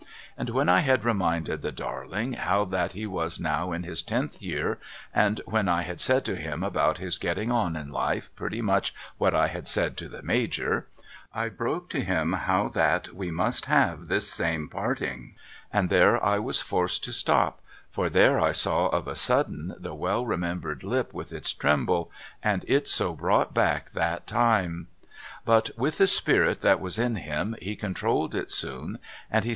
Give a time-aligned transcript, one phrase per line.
[0.35, 4.41] And when I had reminded the darling how that he was now in his tenth
[4.41, 4.79] year
[5.13, 8.95] and when I had said to him about his getting on in life pretty much
[9.19, 10.87] what I had said to the Major
[11.35, 15.35] I broke to him how that we must have this same parting,
[15.71, 17.61] and there I was forced to stop
[17.91, 22.09] for there I saw of a sudden the well remembered lip with its tremble,
[22.41, 25.05] and it so brought back that time I
[25.45, 28.97] But with the spirit that was in him he controlled it soon
[29.29, 29.49] and he